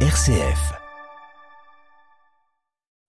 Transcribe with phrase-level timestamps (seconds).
[0.00, 0.85] RCF.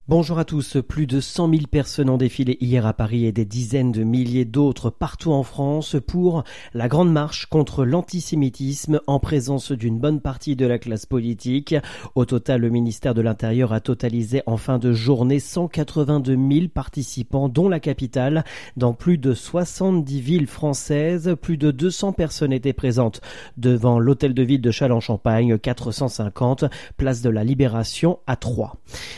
[0.09, 0.77] Bonjour à tous.
[0.87, 4.45] Plus de 100 000 personnes ont défilé hier à Paris et des dizaines de milliers
[4.45, 10.55] d'autres partout en France pour la grande marche contre l'antisémitisme en présence d'une bonne partie
[10.55, 11.75] de la classe politique.
[12.15, 17.49] Au total, le ministère de l'Intérieur a totalisé en fin de journée 182 000 participants,
[17.49, 18.45] dont la capitale.
[18.77, 23.19] Dans plus de 70 villes françaises, plus de 200 personnes étaient présentes
[23.57, 26.63] devant l'hôtel de ville de Châlons-Champagne, 450,
[26.95, 28.77] place de la Libération à Troyes.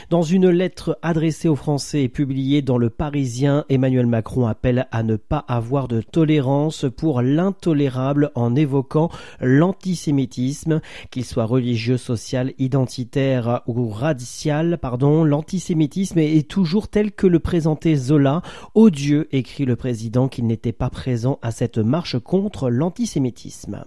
[0.10, 5.04] Dans une lettre adressé aux Français et publié dans le Parisien, Emmanuel Macron appelle à
[5.04, 9.10] ne pas avoir de tolérance pour l'intolérable en évoquant
[9.42, 17.40] l'antisémitisme, qu'il soit religieux, social, identitaire ou racial, pardon, l'antisémitisme est toujours tel que le
[17.40, 18.42] présentait Zola,
[18.76, 23.84] odieux, écrit le président qu'il n'était pas présent à cette marche contre l'antisémitisme.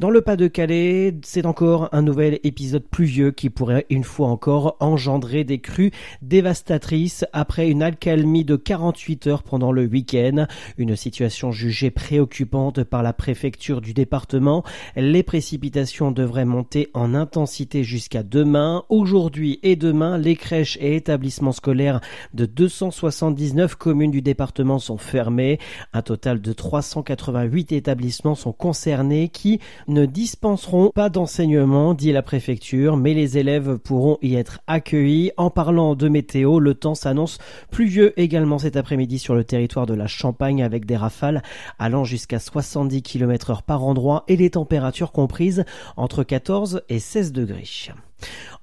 [0.00, 5.44] Dans le Pas-de-Calais, c'est encore un nouvel épisode pluvieux qui pourrait une fois encore engendrer
[5.44, 5.92] des crues
[6.28, 10.46] dévastatrice après une accalmie de 48 heures pendant le week-end,
[10.78, 14.64] une situation jugée préoccupante par la préfecture du département.
[14.96, 18.84] Les précipitations devraient monter en intensité jusqu'à demain.
[18.88, 22.00] Aujourd'hui et demain, les crèches et établissements scolaires
[22.32, 25.58] de 279 communes du département sont fermés.
[25.92, 32.96] Un total de 388 établissements sont concernés qui ne dispenseront pas d'enseignement, dit la préfecture,
[32.96, 35.32] mais les élèves pourront y être accueillis.
[35.36, 37.38] En parlant de météo, le temps s'annonce
[37.72, 41.42] pluvieux également cet après-midi sur le territoire de la Champagne avec des rafales
[41.80, 45.64] allant jusqu'à 70 km heure par endroit et les températures comprises
[45.96, 47.64] entre 14 et 16 degrés.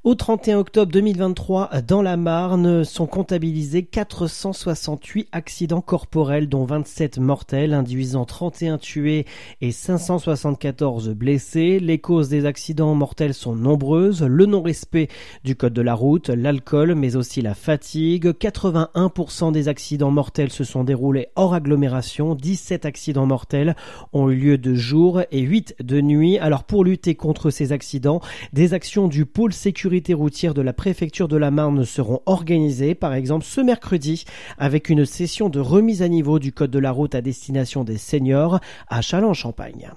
[0.03, 7.75] Au 31 octobre 2023, dans la Marne, sont comptabilisés 468 accidents corporels, dont 27 mortels,
[7.75, 9.27] induisant 31 tués
[9.61, 11.79] et 574 blessés.
[11.79, 14.23] Les causes des accidents mortels sont nombreuses.
[14.23, 15.07] Le non-respect
[15.43, 18.25] du code de la route, l'alcool, mais aussi la fatigue.
[18.25, 22.33] 81% des accidents mortels se sont déroulés hors agglomération.
[22.33, 23.75] 17 accidents mortels
[24.13, 26.39] ont eu lieu de jour et 8 de nuit.
[26.39, 28.19] Alors pour lutter contre ces accidents,
[28.51, 33.13] des actions du pôle sécurité routière de la préfecture de la Marne seront organisées, par
[33.13, 34.25] exemple ce mercredi,
[34.57, 37.97] avec une session de remise à niveau du code de la route à destination des
[37.97, 39.91] seniors à Châlons-Champagne.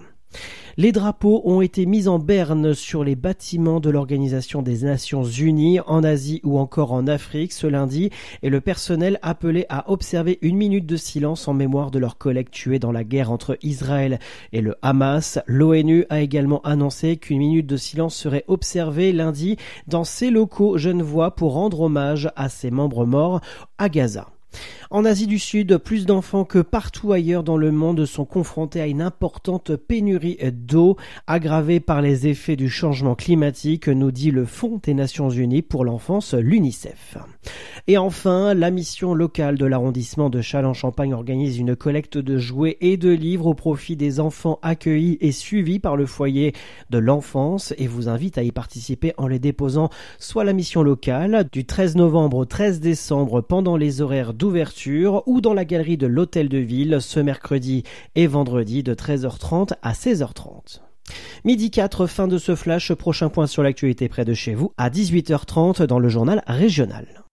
[0.77, 5.79] Les drapeaux ont été mis en berne sur les bâtiments de l'Organisation des Nations Unies
[5.87, 8.11] en Asie ou encore en Afrique ce lundi
[8.43, 12.51] et le personnel appelé à observer une minute de silence en mémoire de leurs collègues
[12.51, 14.19] tués dans la guerre entre Israël
[14.53, 15.39] et le Hamas.
[15.47, 19.57] L'ONU a également annoncé qu'une minute de silence serait observée lundi
[19.87, 23.41] dans ses locaux genevois pour rendre hommage à ses membres morts
[23.79, 24.29] à Gaza.
[24.91, 28.87] En Asie du Sud, plus d'enfants que partout ailleurs dans le monde sont confrontés à
[28.87, 34.81] une importante pénurie d'eau aggravée par les effets du changement climatique, nous dit le Fonds
[34.83, 37.17] des Nations Unies pour l'enfance, l'UNICEF.
[37.87, 42.97] Et enfin, la mission locale de l'arrondissement de Châlons-Champagne organise une collecte de jouets et
[42.97, 46.55] de livres au profit des enfants accueillis et suivis par le foyer
[46.91, 51.49] de l'enfance et vous invite à y participer en les déposant soit la mission locale
[51.53, 54.33] du 13 novembre au 13 décembre pendant les horaires
[55.27, 57.83] ou dans la galerie de l'hôtel de ville ce mercredi
[58.15, 60.81] et vendredi de 13h30 à 16h30.
[61.45, 64.91] Midi 4, fin de ce flash, prochain point sur l'actualité près de chez vous à
[64.91, 67.24] 18h30 dans le journal régional.